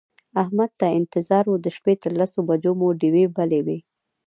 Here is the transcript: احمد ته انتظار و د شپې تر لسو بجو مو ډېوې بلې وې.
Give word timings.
احمد 0.41 0.71
ته 0.79 0.85
انتظار 0.99 1.45
و 1.49 1.55
د 1.65 1.67
شپې 1.75 1.93
تر 2.03 2.11
لسو 2.19 2.39
بجو 2.49 2.71
مو 2.79 2.87
ډېوې 3.01 3.25
بلې 3.35 3.59
وې. 3.65 3.79